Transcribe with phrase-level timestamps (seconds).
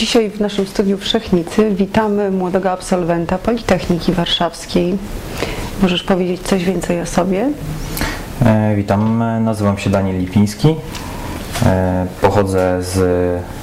[0.00, 4.98] Dzisiaj w naszym studiu w Szechnicy witamy młodego absolwenta Politechniki Warszawskiej.
[5.82, 7.50] Możesz powiedzieć coś więcej o sobie?
[8.44, 10.74] E, witam, nazywam się Daniel Lipiński.
[11.66, 12.98] E, pochodzę z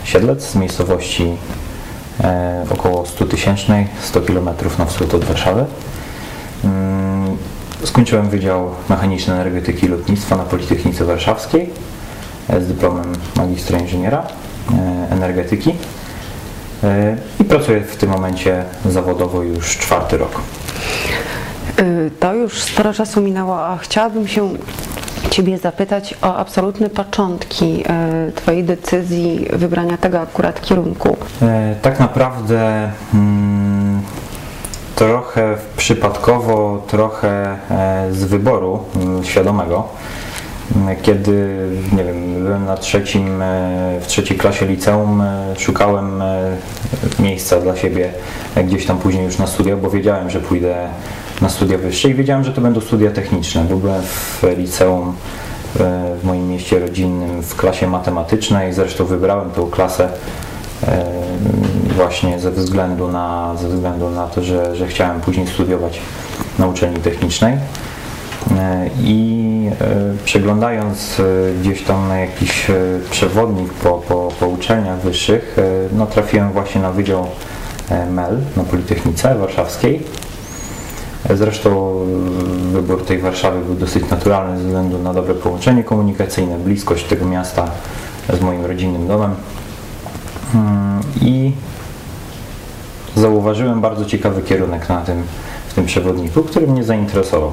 [0.04, 1.38] Siedlec, z miejscowości
[2.24, 4.50] e, około 100 tysięcznej, 100 km
[4.80, 5.66] na wschód od Warszawy.
[6.64, 7.38] Mm,
[7.84, 11.70] skończyłem Wydział Mechaniczny Energetyki i Lotnictwa na Politechnice Warszawskiej
[12.60, 14.28] z dyplomem magistra inżyniera
[15.12, 15.74] energetyki
[17.40, 20.42] i pracuję w tym momencie zawodowo już czwarty rok.
[21.80, 24.50] Y, to już sporo czasu minęło, a chciałabym się
[25.30, 27.84] Ciebie zapytać o absolutne początki
[28.30, 31.18] y, Twojej decyzji wybrania tego akurat kierunku.
[31.42, 34.02] E, tak naprawdę hmm,
[34.96, 39.88] trochę przypadkowo, trochę e, z wyboru hmm, świadomego.
[41.02, 41.58] Kiedy,
[41.98, 45.24] nie wiem, byłem na trzecim, e, w trzeciej klasie liceum,
[45.58, 46.24] szukałem
[47.20, 48.12] miejsca dla siebie
[48.64, 50.90] gdzieś tam później już na studia, bo wiedziałem, że pójdę
[51.42, 55.14] na studia wyższe i wiedziałem, że to będą studia techniczne, bo byłem w liceum
[55.80, 60.10] e, w moim mieście rodzinnym w klasie matematycznej, zresztą wybrałem tą klasę
[60.88, 61.06] e,
[61.96, 66.00] właśnie ze względu na, ze względu na to, że, że chciałem później studiować
[66.60, 67.58] na uczelni technicznej.
[68.52, 69.48] E, I
[70.26, 71.22] przeglądając
[71.62, 72.68] gdzieś tam na jakiś
[73.10, 75.58] przewodnik po, po, po uczelniach wyższych,
[75.92, 77.28] no trafiłem właśnie na Wydział
[78.10, 80.04] MEL na Politechnice Warszawskiej
[81.36, 82.00] Zresztą
[82.72, 87.72] wybór tej Warszawy był dosyć naturalny ze względu na dobre połączenie komunikacyjne, bliskość tego miasta
[88.40, 89.36] z moim rodzinnym domem.
[90.54, 91.52] Hmm, I
[93.16, 95.24] zauważyłem bardzo ciekawy kierunek na tym,
[95.68, 97.52] w tym przewodniku, który mnie zainteresował.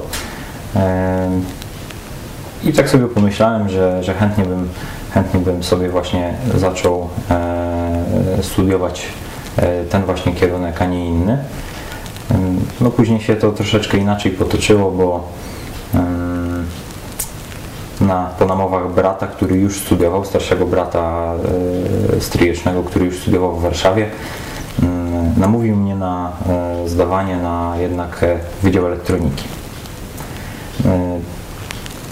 [2.65, 4.69] I tak sobie pomyślałem, że, że chętnie, bym,
[5.11, 9.05] chętnie bym sobie właśnie zaczął e, studiować
[9.57, 11.37] e, ten właśnie kierunek, a nie inny.
[12.81, 15.27] No później się to troszeczkę inaczej potoczyło, bo
[18.01, 21.33] na, po namowach brata, który już studiował, starszego brata
[22.17, 24.09] e, stryjecznego, który już studiował w Warszawie,
[25.37, 26.31] namówił mnie na
[26.85, 28.25] zdawanie na jednak
[28.63, 29.43] Wydział Elektroniki.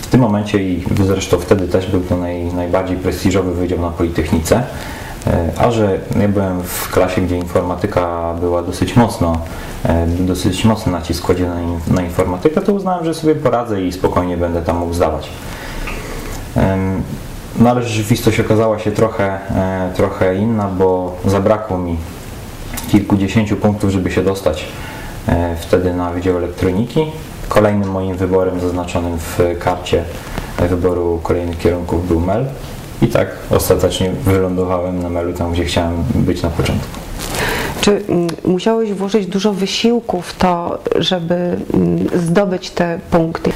[0.01, 4.63] W tym momencie i zresztą wtedy też był to naj, najbardziej prestiżowy wydział na Politechnice,
[5.57, 9.37] a że ja byłem w klasie, gdzie informatyka była dosyć mocno
[9.85, 11.55] E, dosyć mocny nacisk kładzie na,
[11.87, 15.29] na informatykę, to uznałem, że sobie poradzę i spokojnie będę tam mógł zdawać.
[17.59, 21.97] No ale rzeczywistość okazała się trochę, e, trochę inna, bo zabrakło mi
[22.91, 24.65] kilkudziesięciu punktów, żeby się dostać
[25.27, 27.05] e, wtedy na Wydział Elektroniki.
[27.53, 30.03] Kolejnym moim wyborem zaznaczonym w karcie
[30.69, 32.45] wyboru kolejnych kierunków był MEL
[33.01, 36.87] i tak ostatecznie wylądowałem na MELu tam, gdzie chciałem być na początku.
[37.81, 41.35] Czy mm, musiałeś włożyć dużo wysiłku w to, żeby
[41.73, 43.51] mm, zdobyć te punkty?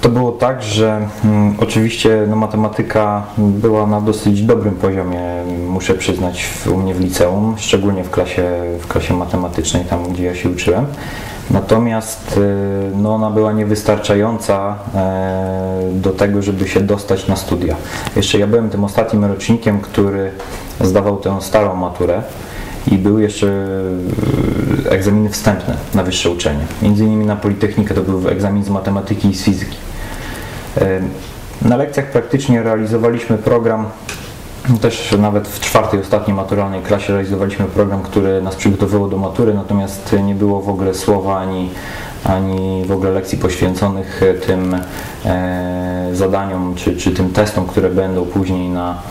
[0.00, 5.20] To było tak, że mm, oczywiście no, matematyka była na dosyć dobrym poziomie,
[5.68, 8.44] muszę przyznać, w, u mnie w liceum, szczególnie w klasie,
[8.80, 10.86] w klasie matematycznej, tam gdzie ja się uczyłem.
[11.50, 17.76] Natomiast y, no, ona była niewystarczająca e, do tego, żeby się dostać na studia.
[18.16, 20.30] Jeszcze ja byłem tym ostatnim rocznikiem, który
[20.80, 22.22] zdawał tę starą maturę
[22.92, 23.66] i były jeszcze
[24.86, 26.64] e, egzaminy wstępne na wyższe uczelnie.
[26.82, 29.76] Między innymi na Politechnikę to był egzamin z matematyki i z fizyki.
[30.80, 31.00] E,
[31.62, 33.86] na lekcjach praktycznie realizowaliśmy program,
[34.80, 40.16] też nawet w czwartej, ostatniej maturalnej klasie realizowaliśmy program, który nas przygotowywał do matury, natomiast
[40.24, 41.70] nie było w ogóle słowa ani,
[42.24, 44.76] ani w ogóle lekcji poświęconych tym
[45.24, 49.02] e, zadaniom czy, czy tym testom, które będą później na,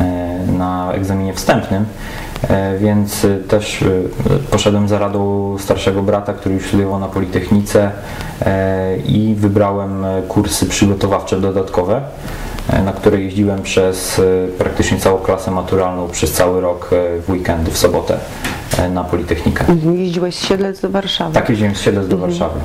[0.00, 1.86] e, na egzaminie wstępnym.
[2.48, 3.88] E, więc e, też e,
[4.50, 7.90] poszedłem za radą starszego brata, który już studiował na Politechnice
[9.06, 12.02] i wybrałem kursy przygotowawcze dodatkowe,
[12.84, 14.20] na które jeździłem przez
[14.58, 16.90] praktycznie całą klasę maturalną przez cały rok
[17.26, 18.18] w weekendy, w sobotę
[18.90, 19.64] na Politechnikę.
[19.68, 21.34] Mhm, jeździłeś z Siedlec do Warszawy?
[21.34, 22.30] Tak, jeździłem z Siedlec do mhm.
[22.30, 22.60] Warszawy.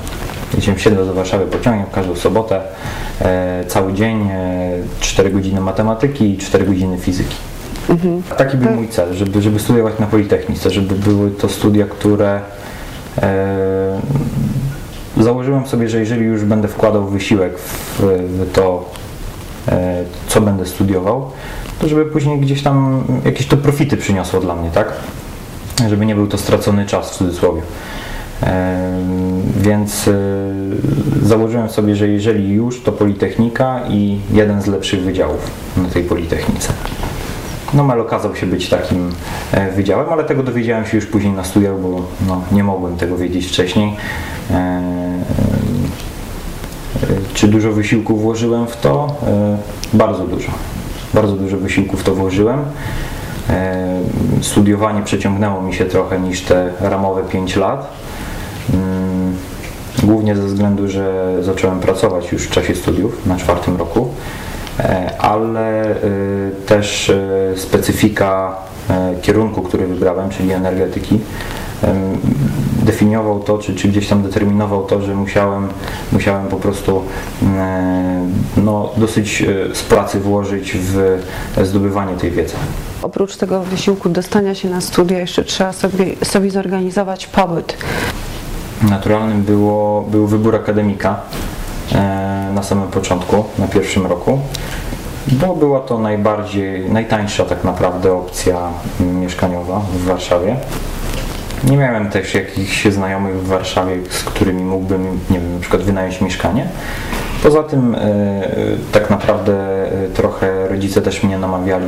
[0.53, 2.61] Jeździłem z Siedlec do Warszawy pociągiem w każdą sobotę,
[3.67, 4.29] cały dzień,
[4.99, 7.35] 4 godziny matematyki i 4 godziny fizyki.
[7.89, 8.23] Mhm.
[8.37, 12.41] Taki był mój cel, żeby, żeby studiować na Politechnice, żeby były to studia, które
[13.21, 14.01] e,
[15.17, 19.08] założyłem sobie, że jeżeli już będę wkładał wysiłek w, w to, e,
[20.27, 21.31] co będę studiował,
[21.79, 24.93] to żeby później gdzieś tam jakieś to profity przyniosło dla mnie, tak?
[25.89, 27.61] Żeby nie był to stracony czas w cudzysłowie.
[28.43, 28.79] E,
[29.57, 30.13] więc e,
[31.21, 36.73] założyłem sobie, że jeżeli już, to Politechnika i jeden z lepszych wydziałów na tej Politechnice.
[37.73, 39.11] no MEL okazał się być takim
[39.51, 43.17] e, wydziałem, ale tego dowiedziałem się już później na studiach, bo no, nie mogłem tego
[43.17, 43.95] wiedzieć wcześniej.
[47.39, 49.15] Czy dużo wysiłku włożyłem w to?
[49.27, 49.57] E,
[49.93, 50.51] bardzo dużo.
[51.13, 52.59] Bardzo dużo wysiłku w to włożyłem.
[53.49, 53.99] E,
[54.41, 57.87] Studiowanie przeciągnęło mi się trochę niż te ramowe 5 lat.
[58.73, 59.35] Mm,
[60.03, 64.09] Głównie ze względu, że zacząłem pracować już w czasie studiów na czwartym roku,
[64.79, 65.95] E, ale
[66.65, 67.11] też
[67.55, 68.55] specyfika
[69.21, 71.19] kierunku, który wybrałem, czyli energetyki,
[72.83, 75.67] definiował to, czy, czy gdzieś tam determinował to, że musiałem,
[76.11, 77.03] musiałem po prostu
[78.57, 81.19] no, dosyć e, z pracy włożyć w
[81.63, 82.55] zdobywanie tej wiedzy.
[83.01, 87.77] Oprócz tego wysiłku dostania się na studia, jeszcze trzeba sobie, sobie zorganizować pobyt.
[88.89, 91.21] Naturalnym było, był wybór akademika
[91.91, 94.39] e, na samym początku, na pierwszym roku,
[95.27, 98.57] bo była to najbardziej, najtańsza tak naprawdę opcja
[98.99, 100.55] mieszkaniowa w Warszawie.
[101.63, 106.21] Nie miałem też jakichś znajomych w Warszawie, z którymi mógłbym, nie wiem, na przykład wynająć
[106.21, 106.67] mieszkanie.
[107.43, 107.99] Poza tym e,
[108.91, 109.53] tak naprawdę
[109.91, 111.87] e, trochę rodzice też mnie namawiali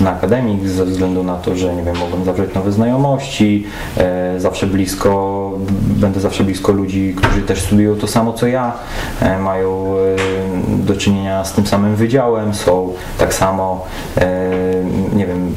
[0.00, 3.66] na akademik ze względu na to, że nie wiem, mogłem zawrzeć nowe znajomości,
[3.96, 5.52] e, zawsze blisko,
[5.82, 8.72] będę zawsze blisko ludzi, którzy też studiują to samo co ja,
[9.20, 13.84] e, mają e, do czynienia z tym samym wydziałem, są tak samo,
[14.18, 14.50] e,
[15.16, 15.54] nie wiem,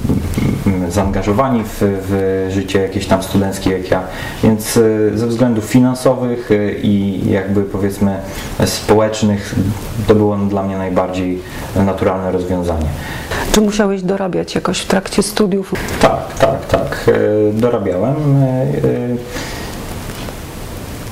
[0.89, 4.03] zaangażowani w, w życie jakieś tam studenckie jak ja,
[4.43, 8.17] więc e, ze względów finansowych e, i jakby powiedzmy
[8.65, 9.32] społecznych
[10.07, 11.39] to było dla mnie najbardziej
[11.75, 12.85] naturalne rozwiązanie.
[13.51, 15.73] Czy musiałeś dorabiać jakoś w trakcie studiów?
[16.01, 17.05] Tak, tak, tak.
[17.07, 18.15] e, Dorabiałem.
[18.15, 18.63] e, e,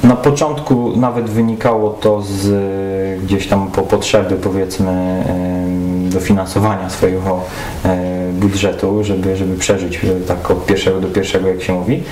[0.08, 5.24] Na początku nawet wynikało to z gdzieś tam po potrzeby powiedzmy
[6.10, 7.40] dofinansowania swojego
[8.34, 12.04] budżetu, żeby, żeby przeżyć tak od pierwszego do pierwszego jak się mówi.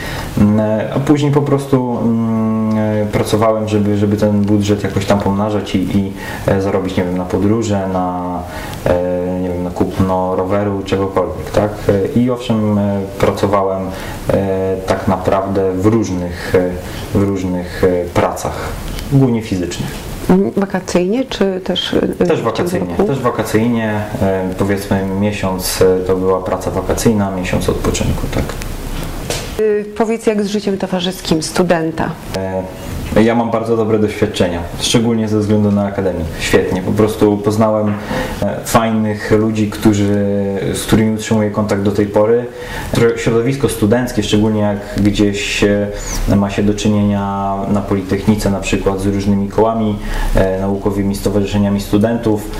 [0.95, 2.38] A później po prostu mm,
[3.11, 6.13] pracowałem, żeby, żeby ten budżet jakoś tam pomnażać i, i
[6.47, 8.39] e, zarobić, nie wiem, na podróże, na
[8.85, 11.71] e, nie wiem, na kupno roweru, czegokolwiek, tak?
[12.15, 13.81] E, I owszem, e, pracowałem
[14.29, 16.69] e, tak naprawdę w różnych, e,
[17.19, 18.69] w różnych e, pracach,
[19.11, 20.09] głównie fizycznych.
[20.57, 21.95] Wakacyjnie, czy też
[22.27, 28.43] Też wakacyjnie, też wakacyjnie, e, powiedzmy miesiąc e, to była praca wakacyjna, miesiąc odpoczynku, tak.
[29.59, 32.09] Y, Powiedz, jak z życiem towarzyskim studenta?
[32.37, 36.25] E, Ja mam bardzo dobre doświadczenia, szczególnie ze względu na akademię.
[36.39, 37.93] Świetnie, po prostu poznałem
[38.41, 40.13] e, fajnych ludzi, którzy,
[40.73, 42.45] z którymi utrzymuję kontakt do tej pory.
[43.17, 45.87] Środowisko studenckie, szczególnie jak gdzieś e,
[46.35, 49.95] ma się do czynienia na Politechnice na przykład z różnymi kołami
[50.61, 52.51] naukowymi, stowarzyszeniami studentów,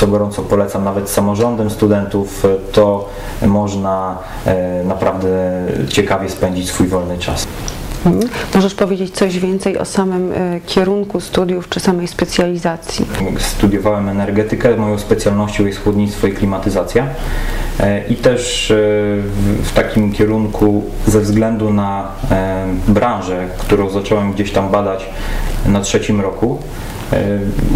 [0.00, 3.08] co gorąco polecam nawet samorządem studentów, e, to
[3.46, 5.28] można e, naprawdę
[5.88, 7.46] ciekawie spędzić swój wolny czas.
[8.06, 8.28] Mhm.
[8.54, 13.06] Możesz powiedzieć coś więcej o samym y, kierunku studiów, czy samej specjalizacji?
[13.38, 17.06] Studiowałem energetykę, moją specjalnością jest chłodnictwo i klimatyzacja.
[17.80, 18.74] E, I też e,
[19.62, 25.06] w, takim kierunku ze względu na e, branżę, którą zacząłem gdzieś tam badać
[25.66, 26.99] na trzecim roku, e,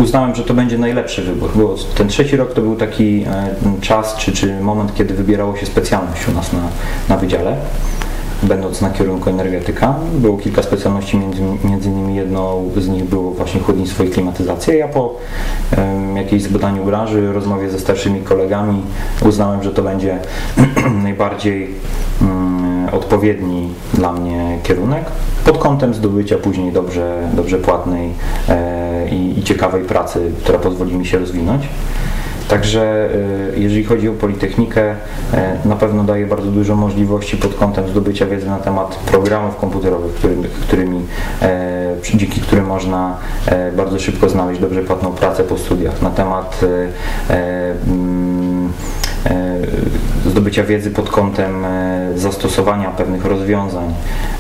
[0.02, 4.16] uznałem, że to będzie najlepszy wybór, bo ten trzeci rok to był taki e, czas
[4.16, 6.60] czy, czy moment, kiedy wybierało się specjalność u nas na,
[7.08, 7.56] na wydziale
[8.44, 9.94] będąc na kierunku energetyka.
[10.14, 14.74] Było kilka specjalności, między, między innymi jedną z nich było właśnie chłodnictwo i klimatyzacja.
[14.74, 15.14] Ja po
[15.76, 18.82] em, jakiejś zbadaniu branży, rozmowie ze starszymi kolegami
[19.26, 20.18] uznałem, że to będzie
[21.04, 21.70] najbardziej
[22.22, 22.53] mm,
[22.92, 25.04] odpowiedni dla mnie kierunek
[25.44, 28.10] pod kątem zdobycia później dobrze, dobrze płatnej
[28.48, 31.68] e, i, i ciekawej pracy, która pozwoli mi się rozwinąć.
[32.48, 33.08] Także
[33.56, 34.94] y, jeżeli chodzi o Politechnikę,
[35.34, 40.14] e, na pewno daje bardzo dużo możliwości pod kątem zdobycia wiedzy na temat programów komputerowych,
[40.14, 41.00] którymi, którymi,
[41.42, 46.60] e, dzięki którym można e, bardzo szybko znaleźć dobrze płatną pracę po studiach, na temat
[46.62, 47.74] e, e, e,
[50.26, 53.94] zdobycia wiedzy pod kątem e, zastosowania pewnych rozwiązań,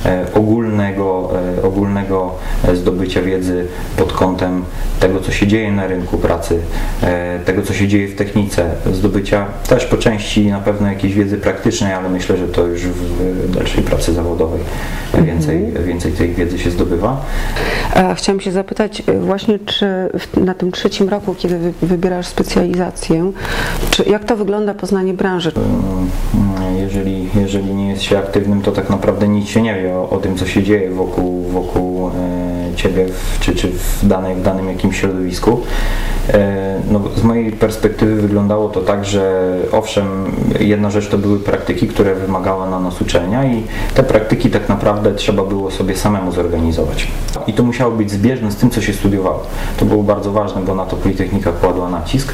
[0.06, 2.34] e, ogólnego, e, ogólnego
[2.68, 4.64] e, zdobycia wiedzy pod kątem
[5.00, 6.58] tego, co się dzieje na rynku pracy,
[7.02, 11.38] e, tego, co się dzieje w technice, zdobycia też po części na pewno jakiejś wiedzy
[11.38, 14.60] praktycznej, ale myślę, że to już w dalszej pracy zawodowej
[15.14, 17.24] e, więcej, więcej tej wiedzy się zdobywa.
[17.96, 19.86] E, Chciałam się zapytać właśnie, czy
[20.36, 23.32] na tym trzecim roku, kiedy wy- wybierasz specjalizację,
[23.90, 25.52] czy jak to wygląda poznanie branży.
[25.56, 30.10] Mm, Jeżeli, jeżeli nie jest się aktywnym, to tak naprawdę nic się nie wie o,
[30.10, 34.42] o tym, co się dzieje wokół, wokół e, ciebie w, czy, czy w, danej, w
[34.42, 35.60] danym jakimś środowisku.
[36.32, 40.06] E, no, z mojej perspektywy wyglądało to tak, że owszem,
[40.60, 43.62] jedna rzecz to były praktyki, które wymagała na nas uczelnia i
[43.94, 47.08] te praktyki tak naprawdę trzeba było sobie samemu zorganizować.
[47.46, 49.42] I to musiało być zbieżne z tym, co się studiowało.
[49.76, 52.32] To było bardzo ważne, bo na to Politechnika kładła nacisk.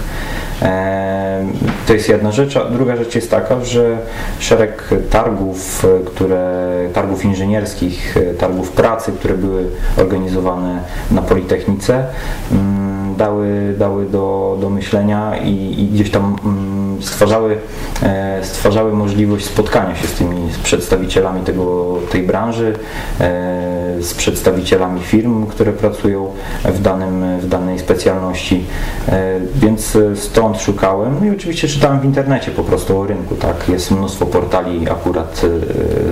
[1.86, 3.98] To jest jedna rzecz, a druga rzecz jest taka, że
[4.38, 9.64] szereg targów, e, które, targów inżynierskich, e, targów pracy, które były
[9.96, 12.04] organizowane na Politechnice,
[12.52, 17.58] mm, dały, dały do, do myślenia i, i gdzieś tam mm, stwarzały,
[18.02, 22.74] e, stwarzały możliwość spotkania się z tymi z przedstawicielami tego, tej branży,
[23.20, 26.32] e, z przedstawicielami firm, które pracują
[26.64, 28.64] w, danym, w danej specjalności.
[29.08, 31.16] E, Więc stąd szukałem.
[31.20, 33.34] No i oczywiście czytałem w internecie po prostu o rynku.
[33.34, 33.68] Tak?
[33.68, 35.40] Jest mnóstwo portali akurat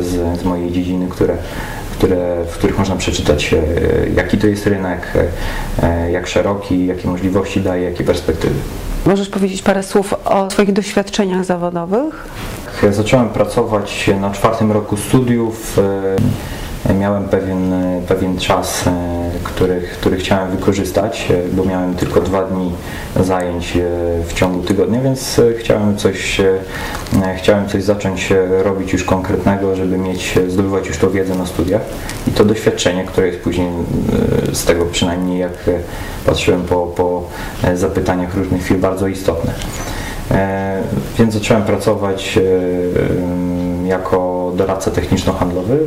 [0.00, 1.36] z, z mojej dziedziny, które,
[1.98, 3.58] które, w których można przeczytać, e,
[4.14, 5.12] jaki to jest rynek,
[5.82, 8.54] e, jak szeroki, jakie możliwości daje, jakie perspektywy.
[9.06, 12.28] Możesz powiedzieć parę słów o swoich doświadczeniach zawodowych?
[12.82, 16.16] Jak zacząłem pracować na czwartym roku studiów, e,
[16.94, 18.90] miałem pewien, e, pewien czas, e,
[19.44, 22.72] który, który chciałem wykorzystać, e, bo miałem tylko dwa dni
[23.20, 23.80] zajęć e,
[24.26, 26.48] w ciągu tygodnia, więc e, chciałem coś, e,
[27.36, 31.46] chciałem coś zacząć e, robić już konkretnego, żeby mieć, e, zdobywać już tą wiedzę na
[31.46, 31.82] studiach
[32.26, 35.72] i to doświadczenie, które jest później e, z tego przynajmniej jak e,
[36.26, 37.22] patrzyłem po, po
[37.64, 39.52] e, zapytaniach różnych firm bardzo istotne.
[40.30, 40.82] E,
[41.18, 42.40] Więc zacząłem pracować e,
[43.88, 45.78] jako doradca techniczno-handlowy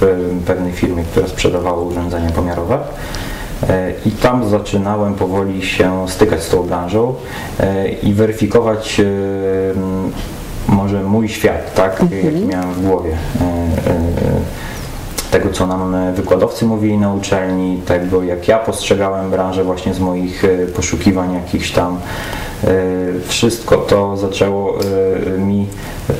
[0.00, 2.78] w pewnej firmie, która sprzedawała urządzenia pomiarowe.
[3.68, 7.14] E, I tam zaczynałem powoli się stykać z tą branżą
[7.60, 9.04] e, i weryfikować e,
[10.68, 13.16] może mój świat, tak, jaki miałem w głowie.
[15.30, 20.44] Tego, co nam wykładowcy mówili na uczelni, tego, jak ja postrzegałem branżę właśnie z moich
[20.44, 21.98] e, poszukiwań jakichś tam.
[22.64, 22.68] E,
[23.28, 25.66] Wszystko to zaczęło e, mi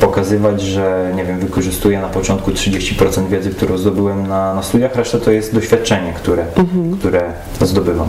[0.00, 5.19] pokazywać, że nie wiem, wykorzystuję na początku 30% wiedzy, którą zdobyłem na, na studiach, reszta
[5.19, 6.45] to jest doświadczenie, które,
[6.99, 8.09] które zdobywam.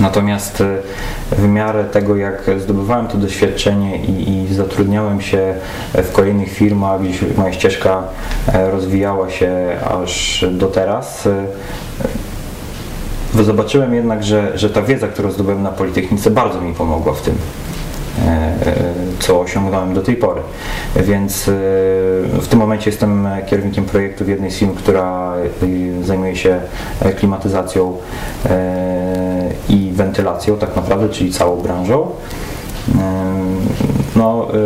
[0.00, 0.76] Natomiast e,
[1.32, 5.54] w miarę tego, jak zdobywałem to doświadczenie i, i zatrudniałem się
[5.94, 8.02] w kolejnych firmach, gdzieś moja ścieżka
[8.52, 11.46] e, rozwijała się aż do teraz, e,
[13.44, 17.34] zobaczyłem jednak, że, że ta wiedza, którą zdobyłem na Politechnice, bardzo mi pomogła w tym
[18.18, 18.54] e, e,
[19.18, 20.40] co osiągnąłem do tej pory.
[20.96, 21.52] Więc e,
[22.40, 25.34] w tym momencie jestem kierownikiem projektu w jednej z firm, która
[26.02, 26.60] zajmuje się
[27.18, 27.96] klimatyzacją
[29.68, 32.06] i wentylacją tak naprawdę, czyli całą branżą.
[34.16, 34.56] No, e,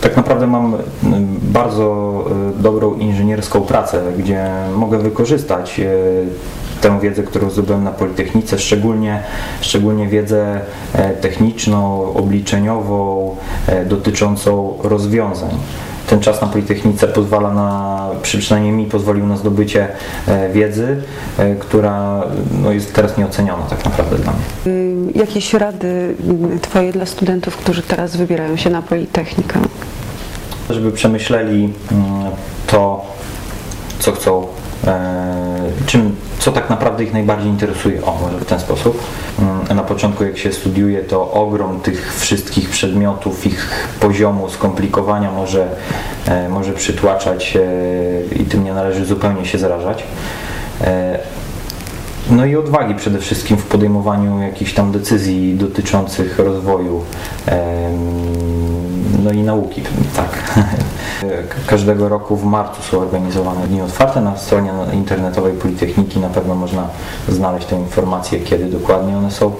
[0.00, 0.78] tak naprawdę mam y,
[1.42, 2.24] bardzo
[2.58, 6.26] y, dobrą inżynierską pracę, gdzie mogę wykorzystać y,
[6.80, 9.22] tę wiedzę, którą zdobyłem na Politechnice, szczególnie,
[9.60, 10.60] szczególnie wiedzę
[10.92, 13.36] e, techniczną, obliczeniową,
[13.66, 15.50] e, dotyczącą rozwiązań.
[16.06, 19.88] Ten czas na Politechnice pozwala na, przy- przynajmniej mi pozwolił na zdobycie
[20.28, 21.02] e, wiedzy,
[21.38, 22.22] e, która
[22.62, 24.72] no, jest teraz nieoceniona tak naprawdę dla mnie.
[24.72, 26.14] Y, Jakieś rady
[26.56, 29.60] y, Twoje dla studentów, którzy teraz wybierają się na Politechnikę?
[30.70, 32.06] żeby przemyśleli mm,
[32.66, 33.04] to,
[33.98, 34.46] co chcą,
[34.86, 35.54] e,
[35.86, 38.04] czym, co tak naprawdę ich najbardziej interesuje.
[38.04, 39.02] O, może w ten sposób.
[39.38, 43.68] Mm, Na początku, jak się studiuje, to ogrom tych wszystkich przedmiotów, ich
[44.00, 45.68] poziomu skomplikowania może,
[46.26, 47.58] e, może przytłaczać
[48.40, 50.04] i tym nie należy zupełnie się zarażać.
[50.80, 51.18] E,
[52.30, 57.02] no i odwagi przede wszystkim w podejmowaniu jakichś tam decyzji dotyczących rozwoju
[59.26, 59.82] no i nauki,
[60.16, 60.28] tak.
[61.66, 64.20] Każdego roku w marcu są organizowane dni otwarte.
[64.20, 66.88] Na stronie internetowej Politechniki na pewno można
[67.28, 69.52] znaleźć te informacje, kiedy dokładnie one są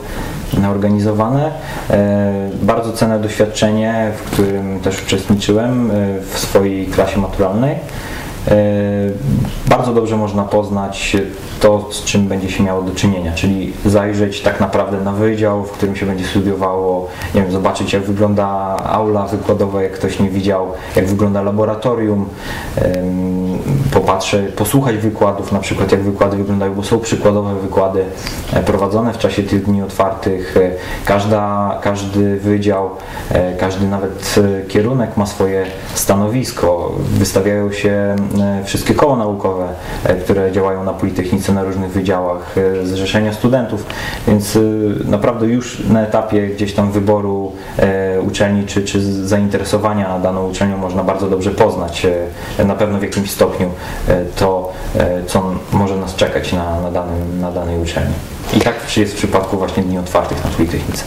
[0.71, 1.53] organizowane.
[1.91, 7.77] E, Bardzo cenne doświadczenie, w którym też uczestniczyłem e, w swojej klasie maturalnej.
[8.49, 8.57] E,
[9.69, 11.17] Bardzo dobrze można poznać
[11.61, 15.71] to, z czym będzie się miało do czynienia, czyli zajrzeć tak naprawdę na wydział, w
[15.71, 18.47] którym się będzie studiowało, nie wiem, zobaczyć jak wygląda
[18.87, 22.29] aula wykładowa, jak ktoś nie widział, jak wygląda laboratorium,
[22.77, 23.59] em,
[23.93, 28.05] popatrzę, posłuchać wykładów, na przykład jak wykłady wyglądają, bo są przykładowe wykłady
[28.53, 30.57] e, prowadzone w czasie tych dni otwartych.
[30.57, 30.71] E,
[31.05, 32.91] Każda, każdy wydział,
[33.61, 34.35] każdy nawet
[34.69, 36.93] kierunek ma swoje stanowisko.
[36.99, 38.17] Wystawiają się
[38.65, 39.69] wszystkie koła naukowe,
[40.05, 43.87] e, które działają na Politechnice na różnych wydziałach, e, zrzeszenia studentów,
[44.29, 44.61] więc e,
[45.05, 51.05] naprawdę już na etapie gdzieś tam wyboru e, uczelni czy, czy zainteresowania daną uczelnią można
[51.05, 52.07] bardzo dobrze poznać
[52.59, 53.71] e, na pewno w jakimś stopniu
[54.09, 58.15] e, to, e, co może nas czekać na, na, danym, na danej uczelni.
[58.57, 61.05] I tak jest w przypadku właśnie dni otwartych na Politechnice.